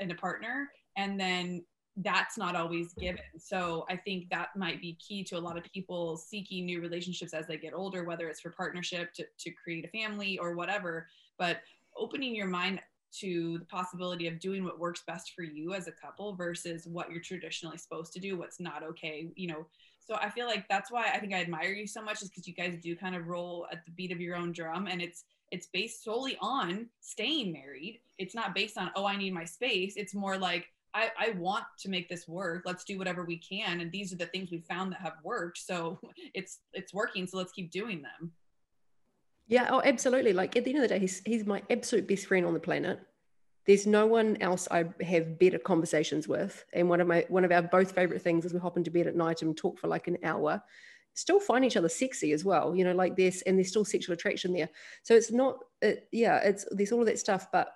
[0.00, 0.70] in a partner.
[0.96, 1.64] And then
[1.96, 3.22] that's not always given.
[3.38, 7.34] So I think that might be key to a lot of people seeking new relationships
[7.34, 11.08] as they get older, whether it's for partnership, to, to create a family, or whatever.
[11.38, 11.60] But
[11.96, 12.80] opening your mind
[13.20, 17.10] to the possibility of doing what works best for you as a couple versus what
[17.10, 19.66] you're traditionally supposed to do, what's not okay, you know,
[20.04, 22.48] so I feel like that's why I think I admire you so much is because
[22.48, 25.24] you guys do kind of roll at the beat of your own drum and it's
[25.52, 28.00] it's based solely on staying married.
[28.16, 29.96] It's not based on, oh, I need my space.
[29.96, 32.62] It's more like I, I want to make this work.
[32.64, 33.80] Let's do whatever we can.
[33.80, 35.58] And these are the things we found that have worked.
[35.58, 36.00] So
[36.34, 37.26] it's it's working.
[37.26, 38.32] So let's keep doing them.
[39.52, 40.32] Yeah, oh, absolutely.
[40.32, 42.60] Like at the end of the day, he's he's my absolute best friend on the
[42.60, 42.98] planet
[43.66, 46.64] there's no one else I have better conversations with.
[46.72, 49.06] And one of my one of our both favorite things is we hop into bed
[49.06, 50.62] at night and talk for like an hour.
[51.14, 54.14] Still find each other sexy as well, you know, like this, and there's still sexual
[54.14, 54.70] attraction there.
[55.02, 57.70] So it's not, it, yeah, it's there's all of that stuff, but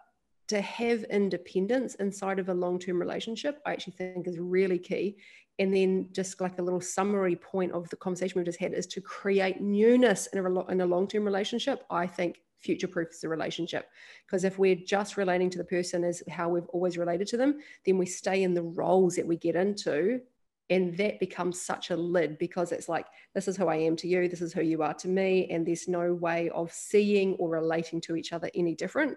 [0.48, 5.18] to have independence inside of a long-term relationship, I actually think is really key.
[5.58, 8.86] And then just like a little summary point of the conversation we've just had is
[8.88, 11.84] to create newness in a, in a long-term relationship.
[11.90, 13.88] I think future proofs the relationship.
[14.26, 17.60] Because if we're just relating to the person as how we've always related to them,
[17.84, 20.20] then we stay in the roles that we get into.
[20.68, 24.08] And that becomes such a lid because it's like, this is who I am to
[24.08, 25.48] you, this is who you are to me.
[25.48, 29.16] And there's no way of seeing or relating to each other any different.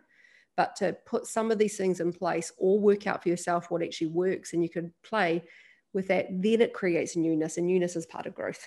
[0.56, 3.82] But to put some of these things in place or work out for yourself what
[3.82, 5.44] actually works and you could play
[5.94, 7.58] with that, then it creates newness.
[7.58, 8.66] And newness is part of growth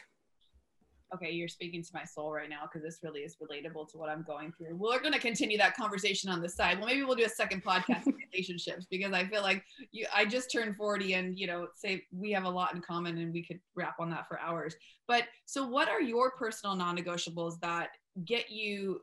[1.14, 4.08] okay, you're speaking to my soul right now because this really is relatable to what
[4.08, 4.76] I'm going through.
[4.76, 6.78] We're going to continue that conversation on the side.
[6.78, 10.24] Well, maybe we'll do a second podcast on relationships because I feel like you, I
[10.24, 13.44] just turned 40 and, you know, say we have a lot in common and we
[13.44, 14.74] could wrap on that for hours.
[15.06, 17.90] But so what are your personal non-negotiables that
[18.24, 19.02] get you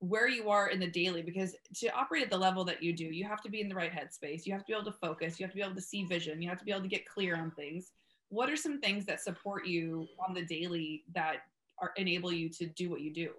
[0.00, 3.04] where you are in the daily because to operate at the level that you do
[3.04, 4.46] you have to be in the right headspace.
[4.46, 5.38] You have to be able to focus.
[5.38, 6.40] You have to be able to see vision.
[6.40, 7.92] You have to be able to get clear on things.
[8.30, 11.42] What are some things that support you on the daily that
[11.78, 13.30] are enable you to do what you do?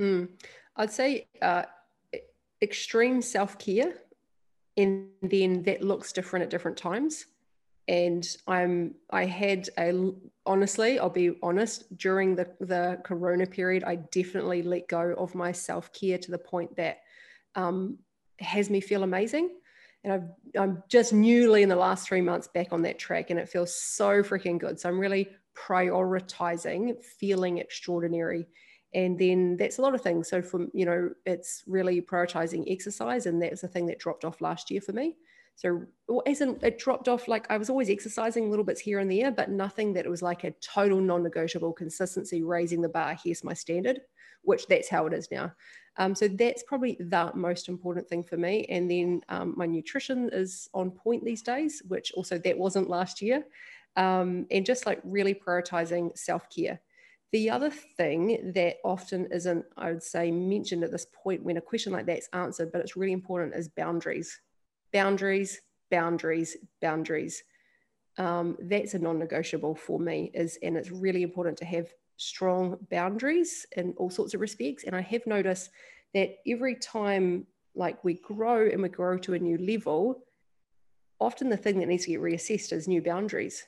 [0.00, 0.28] Mm,
[0.76, 1.64] i'd say uh,
[2.62, 3.92] extreme self-care
[4.78, 7.26] and then that looks different at different times
[7.88, 10.10] and i'm i had a
[10.46, 15.50] honestly i'll be honest during the the corona period i definitely let go of my
[15.50, 16.98] self-care to the point that
[17.54, 17.98] um,
[18.40, 19.50] has me feel amazing.
[20.02, 23.38] And I've, I'm just newly in the last three months back on that track, and
[23.38, 24.80] it feels so freaking good.
[24.80, 28.46] So I'm really prioritizing feeling extraordinary.
[28.94, 30.28] And then that's a lot of things.
[30.28, 34.40] So from you know it's really prioritizing exercise and that's the thing that dropped off
[34.40, 35.16] last year for me
[35.60, 35.82] so
[36.26, 39.50] as it dropped off like i was always exercising little bits here and there but
[39.50, 44.00] nothing that it was like a total non-negotiable consistency raising the bar here's my standard
[44.42, 45.52] which that's how it is now.
[45.96, 48.64] Um, so that's probably the most important thing for me.
[48.70, 53.20] And then um, my nutrition is on point these days which also that wasn't last
[53.20, 53.44] year.
[53.96, 56.80] Um, and just like really prioritizing self-care.
[57.32, 61.60] The other thing that often isn't, I would say, mentioned at this point when a
[61.60, 64.40] question like that's answered, but it's really important, is boundaries.
[64.92, 67.42] Boundaries, boundaries, boundaries.
[68.18, 70.30] Um, that's a non-negotiable for me.
[70.34, 74.84] Is and it's really important to have strong boundaries in all sorts of respects.
[74.84, 75.70] And I have noticed
[76.14, 80.24] that every time, like we grow and we grow to a new level,
[81.18, 83.64] often the thing that needs to get reassessed is new boundaries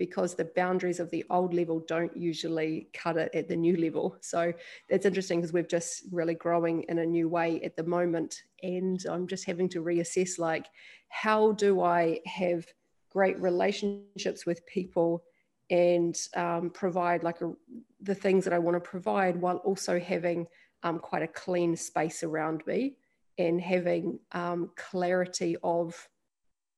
[0.00, 4.16] because the boundaries of the old level don't usually cut it at the new level.
[4.22, 4.50] So
[4.88, 8.42] it's interesting because we're just really growing in a new way at the moment.
[8.62, 10.64] And I'm just having to reassess like,
[11.10, 12.64] how do I have
[13.10, 15.22] great relationships with people
[15.68, 17.52] and um, provide like a,
[18.00, 20.46] the things that I want to provide while also having
[20.82, 22.96] um, quite a clean space around me
[23.36, 26.08] and having um, clarity of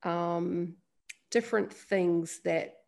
[0.03, 0.75] um,
[1.31, 2.82] different things that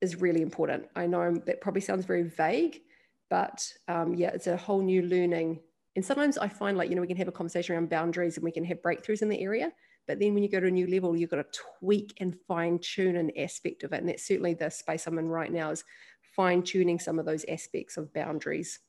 [0.00, 0.86] is really important.
[0.96, 2.82] I know that probably sounds very vague,
[3.30, 5.60] but um, yeah, it's a whole new learning.
[5.96, 8.44] And sometimes I find like, you know, we can have a conversation around boundaries and
[8.44, 9.72] we can have breakthroughs in the area.
[10.06, 12.78] But then when you go to a new level, you've got to tweak and fine
[12.78, 14.00] tune an aspect of it.
[14.00, 15.84] And that's certainly the space I'm in right now is
[16.20, 18.80] fine tuning some of those aspects of boundaries.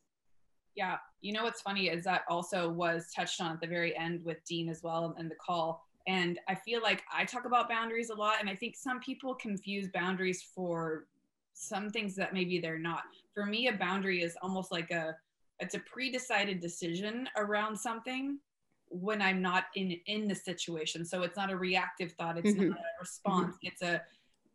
[0.76, 0.98] Yeah.
[1.22, 4.44] You know, what's funny is that also was touched on at the very end with
[4.46, 8.16] Dean as well in the call and I feel like I talk about boundaries a
[8.16, 11.06] lot, and I think some people confuse boundaries for
[11.54, 13.04] some things that maybe they're not.
[13.34, 15.16] For me, a boundary is almost like a
[15.60, 18.40] it's a pre-decided decision around something
[18.90, 21.06] when I'm not in in the situation.
[21.06, 22.38] So it's not a reactive thought.
[22.38, 22.70] It's mm-hmm.
[22.70, 23.56] not a response.
[23.56, 23.68] Mm-hmm.
[23.68, 24.02] It's a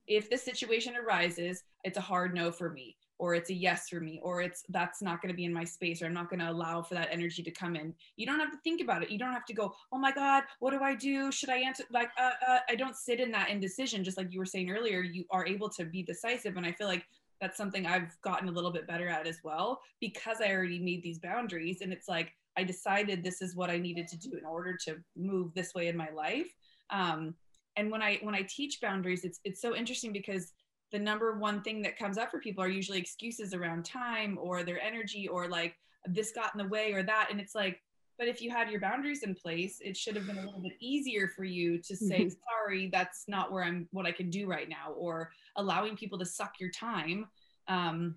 [0.07, 4.01] if the situation arises, it's a hard no for me or it's a yes for
[4.01, 6.41] me or it's that's not going to be in my space or i'm not going
[6.41, 7.95] to allow for that energy to come in.
[8.17, 9.11] You don't have to think about it.
[9.11, 11.31] You don't have to go oh my god what do i do?
[11.31, 14.39] Should i answer like uh, uh, i don't sit in that indecision just like you
[14.39, 17.05] were saying earlier you are able to be decisive and i feel like
[17.41, 21.03] that's something i've gotten a little bit better at as well because i already made
[21.03, 24.45] these boundaries and it's like i decided this is what i needed to do in
[24.45, 26.51] order to move this way in my life.
[26.91, 27.35] Um,
[27.77, 30.53] and when i when i teach boundaries it's it's so interesting because
[30.91, 34.63] the number one thing that comes up for people are usually excuses around time or
[34.63, 35.77] their energy or like
[36.07, 37.29] this got in the way or that.
[37.31, 37.81] And it's like
[38.19, 40.75] but if you had your boundaries in place it should have been a little bit
[40.79, 42.35] easier for you to say mm-hmm.
[42.51, 46.27] sorry that's not where i'm what i can do right now or allowing people to
[46.27, 47.27] suck your time.
[47.67, 48.17] Um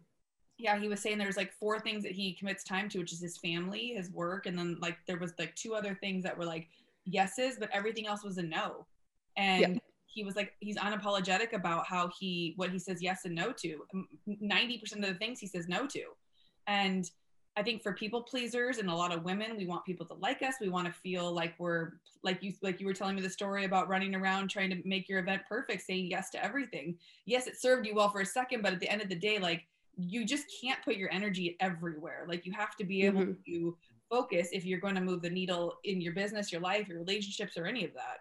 [0.57, 3.21] yeah he was saying there's like four things that he commits time to which is
[3.21, 6.45] his family his work and then like there was like two other things that were
[6.45, 6.67] like
[7.05, 8.85] yeses but everything else was a no.
[9.37, 9.79] And yeah
[10.13, 13.81] he was like he's unapologetic about how he what he says yes and no to.
[14.27, 16.03] 90% of the things he says no to.
[16.67, 17.09] And
[17.55, 20.41] i think for people pleasers and a lot of women we want people to like
[20.41, 20.55] us.
[20.61, 23.65] We want to feel like we're like you like you were telling me the story
[23.65, 26.97] about running around trying to make your event perfect saying yes to everything.
[27.25, 29.39] Yes it served you well for a second but at the end of the day
[29.39, 29.63] like
[29.95, 32.25] you just can't put your energy everywhere.
[32.27, 33.51] Like you have to be able mm-hmm.
[33.51, 33.77] to
[34.09, 37.57] focus if you're going to move the needle in your business your life your relationships
[37.57, 38.19] or any of that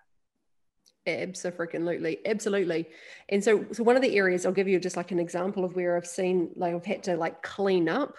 [1.06, 2.88] Absolutely, absolutely.
[3.28, 5.74] And so, so one of the areas I'll give you just like an example of
[5.74, 8.14] where I've seen like I've had to like clean up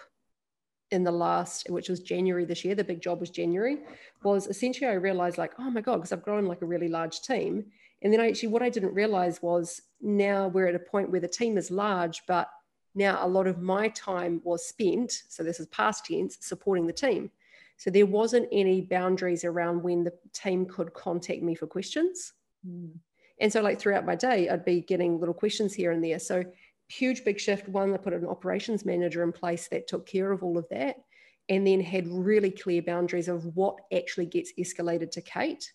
[0.90, 2.74] in the last, which was January this year.
[2.74, 3.78] The big job was January.
[4.22, 7.22] Was essentially I realized like, oh my god, because I've grown like a really large
[7.22, 7.64] team.
[8.02, 11.22] And then I actually what I didn't realize was now we're at a point where
[11.22, 12.50] the team is large, but
[12.94, 15.22] now a lot of my time was spent.
[15.28, 17.30] So this is past tense, supporting the team.
[17.78, 22.34] So there wasn't any boundaries around when the team could contact me for questions
[22.66, 22.98] Mm.
[23.40, 26.18] And so, like throughout my day, I'd be getting little questions here and there.
[26.18, 26.44] So,
[26.88, 27.68] huge big shift.
[27.68, 30.96] One, I put an operations manager in place that took care of all of that
[31.48, 35.72] and then had really clear boundaries of what actually gets escalated to Kate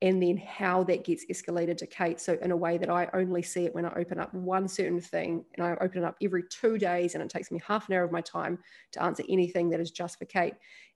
[0.00, 2.20] and then how that gets escalated to Kate.
[2.20, 5.00] So, in a way that I only see it when I open up one certain
[5.00, 7.94] thing and I open it up every two days, and it takes me half an
[7.94, 8.58] hour of my time
[8.92, 10.54] to answer anything that is just for Kate.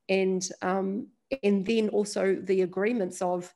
[0.08, 1.08] And, um,
[1.42, 3.52] and then also the agreements of,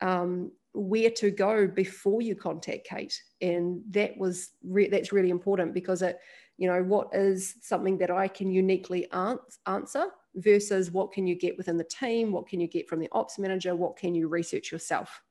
[0.00, 3.22] um, where to go before you contact Kate.
[3.40, 6.18] And that was re- that's really important because it,
[6.58, 11.56] you know, what is something that I can uniquely answer versus what can you get
[11.56, 14.72] within the team, what can you get from the ops manager, what can you research
[14.72, 15.22] yourself.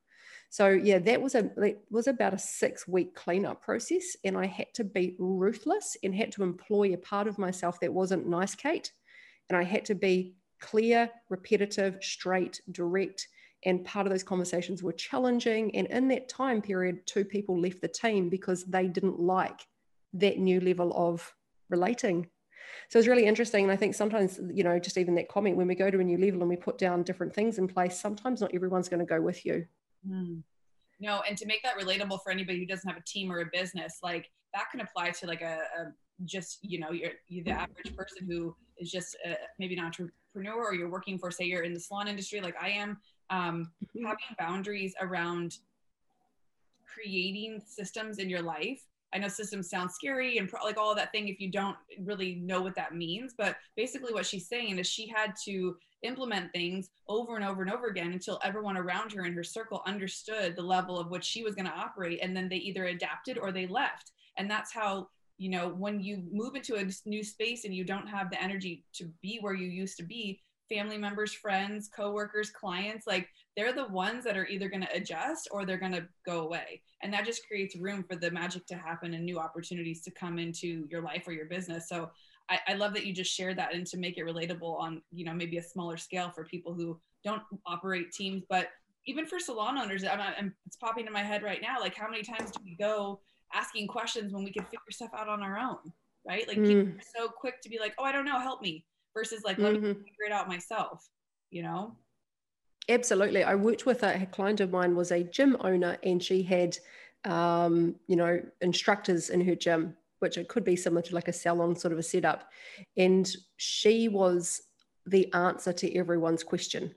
[0.48, 4.46] So yeah, that was a it was about a six week cleanup process, and I
[4.46, 8.54] had to be ruthless and had to employ a part of myself that wasn't nice,
[8.54, 8.92] Kate,
[9.50, 13.26] And I had to be clear, repetitive, straight, direct.
[13.64, 15.74] And part of those conversations were challenging.
[15.74, 19.66] And in that time period, two people left the team because they didn't like
[20.14, 21.34] that new level of
[21.70, 22.28] relating.
[22.90, 23.64] So it's really interesting.
[23.64, 26.04] And I think sometimes, you know, just even that comment, when we go to a
[26.04, 29.06] new level and we put down different things in place, sometimes not everyone's going to
[29.06, 29.66] go with you.
[30.06, 30.42] Mm.
[31.00, 33.46] No, and to make that relatable for anybody who doesn't have a team or a
[33.52, 35.92] business, like that can apply to like a, a
[36.24, 40.64] just you know you're, you're the average person who is just a, maybe an entrepreneur
[40.64, 42.96] or you're working for say you're in the salon industry like i am
[43.30, 44.04] um, mm-hmm.
[44.04, 45.58] having boundaries around
[46.92, 48.80] creating systems in your life
[49.12, 52.36] i know systems sound scary and pro- like all that thing if you don't really
[52.36, 56.90] know what that means but basically what she's saying is she had to implement things
[57.08, 60.62] over and over and over again until everyone around her in her circle understood the
[60.62, 63.66] level of which she was going to operate and then they either adapted or they
[63.66, 65.08] left and that's how
[65.38, 68.84] you know when you move into a new space and you don't have the energy
[68.92, 73.88] to be where you used to be family members friends coworkers clients like they're the
[73.88, 77.24] ones that are either going to adjust or they're going to go away and that
[77.24, 81.02] just creates room for the magic to happen and new opportunities to come into your
[81.02, 82.10] life or your business so
[82.50, 85.24] I, I love that you just shared that and to make it relatable on you
[85.24, 88.68] know maybe a smaller scale for people who don't operate teams but
[89.06, 92.08] even for salon owners I'm, I'm, it's popping in my head right now like how
[92.08, 93.20] many times do we go
[93.54, 95.92] asking questions when we can figure stuff out on our own,
[96.26, 96.46] right?
[96.46, 96.66] Like mm.
[96.66, 98.84] people are so quick to be like, "Oh, I don't know, help me,"
[99.14, 99.86] versus like, "Let mm-hmm.
[99.86, 101.06] me figure it out myself,"
[101.50, 101.96] you know?
[102.88, 103.44] Absolutely.
[103.44, 106.76] I worked with a, a client of mine was a gym owner, and she had,
[107.24, 111.32] um, you know, instructors in her gym, which it could be similar to like a
[111.32, 112.50] salon sort of a setup,
[112.96, 114.62] and she was
[115.06, 116.94] the answer to everyone's question.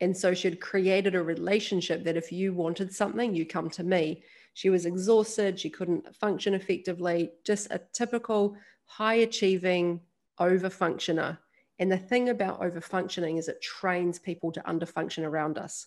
[0.00, 4.22] And so she'd created a relationship that if you wanted something, you come to me.
[4.54, 8.56] She was exhausted, she couldn't function effectively, just a typical
[8.86, 10.00] high achieving
[10.40, 11.38] over functioner.
[11.78, 15.86] And the thing about over functioning is it trains people to under function around us.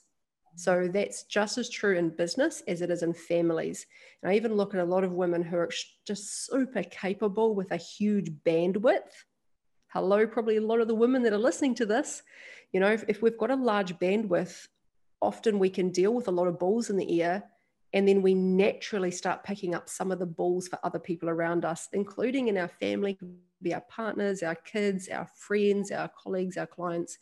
[0.55, 3.85] So that's just as true in business as it is in families.
[4.21, 5.69] And I even look at a lot of women who are
[6.05, 9.23] just super capable with a huge bandwidth.
[9.87, 12.23] Hello, probably a lot of the women that are listening to this.
[12.73, 14.67] You know, if, if we've got a large bandwidth,
[15.21, 17.43] often we can deal with a lot of balls in the air
[17.93, 21.65] and then we naturally start picking up some of the balls for other people around
[21.65, 23.17] us, including in our family,
[23.63, 27.17] be our partners, our kids, our friends, our colleagues, our clients.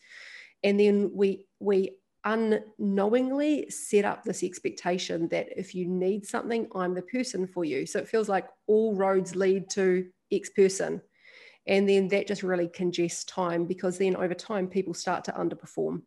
[0.64, 6.94] And then we we unknowingly set up this expectation that if you need something, I'm
[6.94, 7.86] the person for you.
[7.86, 11.02] So it feels like all roads lead to X person.
[11.68, 16.02] And then that just really congests time because then over time people start to underperform.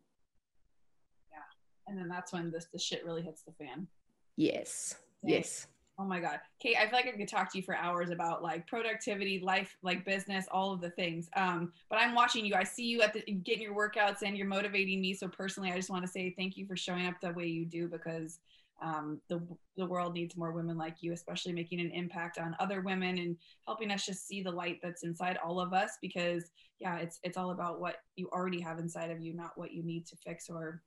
[1.31, 1.39] Yeah.
[1.87, 3.87] And then that's when this the shit really hits the fan.
[4.35, 4.95] Yes.
[5.23, 5.67] Yes.
[5.99, 6.39] Oh my God.
[6.59, 9.77] Kate, I feel like I could talk to you for hours about like productivity, life,
[9.83, 11.29] like business, all of the things.
[11.35, 12.55] Um, but I'm watching you.
[12.55, 15.13] I see you at the getting your workouts and you're motivating me.
[15.13, 17.63] So personally, I just want to say thank you for showing up the way you
[17.63, 18.39] do because
[18.81, 19.39] um, the,
[19.77, 23.37] the world needs more women like you, especially making an impact on other women and
[23.67, 27.37] helping us just see the light that's inside all of us because yeah, it's, it's
[27.37, 30.49] all about what you already have inside of you, not what you need to fix
[30.49, 30.81] or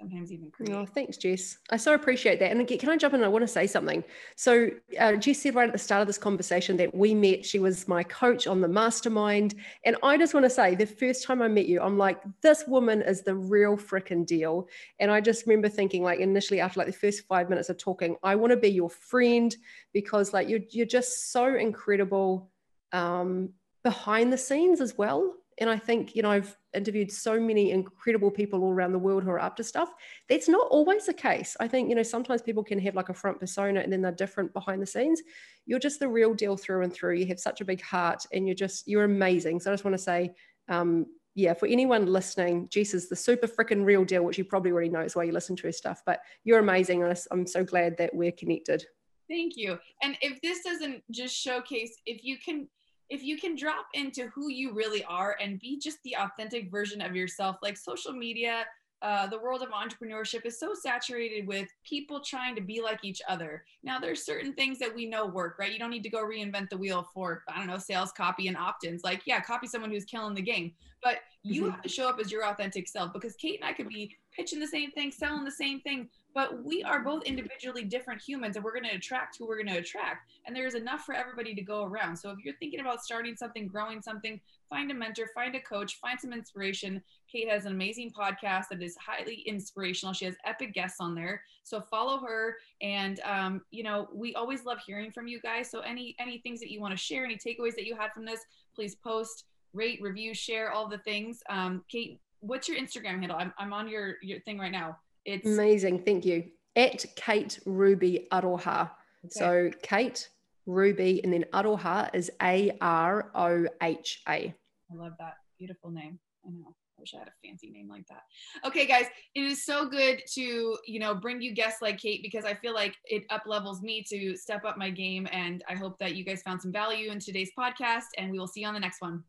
[0.00, 0.72] sometimes even create.
[0.72, 1.58] Oh, thanks, Jess.
[1.70, 2.50] I so appreciate that.
[2.50, 3.22] And can I jump in?
[3.22, 4.02] I want to say something.
[4.34, 7.44] So, uh, Jess said right at the start of this conversation that we met.
[7.44, 9.54] She was my coach on the mastermind.
[9.84, 12.64] And I just want to say, the first time I met you, I'm like, this
[12.66, 14.68] woman is the real freaking deal.
[14.98, 18.16] And I just remember thinking, like, initially after like the first five minutes of talking,
[18.22, 19.54] I want to be your friend
[19.92, 22.50] because, like, you're, you're just so incredible
[22.92, 23.50] um,
[23.84, 25.34] behind the scenes as well.
[25.60, 29.22] And I think, you know, I've interviewed so many incredible people all around the world
[29.22, 29.92] who are up to stuff.
[30.28, 31.56] That's not always the case.
[31.60, 34.10] I think, you know, sometimes people can have like a front persona and then they're
[34.10, 35.20] different behind the scenes.
[35.66, 37.16] You're just the real deal through and through.
[37.16, 39.60] You have such a big heart and you're just, you're amazing.
[39.60, 40.32] So I just want to say,
[40.68, 44.72] um, yeah, for anyone listening, Jess is the super freaking real deal, which you probably
[44.72, 46.02] already know is why you listen to her stuff.
[46.06, 47.02] But you're amazing.
[47.02, 48.84] And I'm so glad that we're connected.
[49.28, 49.78] Thank you.
[50.02, 52.66] And if this doesn't just showcase, if you can,
[53.10, 57.00] if you can drop into who you really are and be just the authentic version
[57.00, 58.64] of yourself, like social media,
[59.02, 63.20] uh, the world of entrepreneurship is so saturated with people trying to be like each
[63.28, 63.64] other.
[63.82, 65.72] Now, there's certain things that we know work, right?
[65.72, 68.56] You don't need to go reinvent the wheel for, I don't know, sales copy and
[68.56, 69.02] opt ins.
[69.02, 71.70] Like, yeah, copy someone who's killing the game, but you mm-hmm.
[71.70, 74.60] have to show up as your authentic self because Kate and I could be pitching
[74.60, 78.64] the same thing, selling the same thing, but we are both individually different humans and
[78.64, 81.62] we're going to attract who we're going to attract and there's enough for everybody to
[81.62, 85.54] go around so if you're thinking about starting something growing something find a mentor find
[85.54, 90.24] a coach find some inspiration kate has an amazing podcast that is highly inspirational she
[90.24, 94.78] has epic guests on there so follow her and um, you know we always love
[94.86, 97.74] hearing from you guys so any any things that you want to share any takeaways
[97.74, 98.40] that you had from this
[98.74, 101.42] please post rate, review, share all the things.
[101.48, 103.36] Um, Kate, what's your Instagram handle?
[103.38, 104.98] I'm, I'm on your, your thing right now.
[105.30, 106.02] It's Amazing.
[106.02, 106.44] Thank you.
[106.76, 108.90] At Kate Ruby Aroha.
[109.28, 110.28] So Kate
[110.66, 114.32] Ruby and then Aroha is A R O H A.
[114.32, 115.34] I love that.
[115.58, 116.18] Beautiful name.
[116.46, 116.68] I know.
[116.68, 118.22] I wish I had a fancy name like that.
[118.66, 122.44] Okay, guys, it is so good to, you know, bring you guests like Kate because
[122.44, 125.26] I feel like it up levels me to step up my game.
[125.32, 128.04] And I hope that you guys found some value in today's podcast.
[128.18, 129.24] And we will see you on the next one.